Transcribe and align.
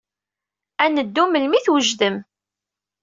Ad 0.83 0.91
neddu 0.95 1.23
melmi 1.27 1.55
ay 1.57 1.63
t-wejdem. 1.65 2.17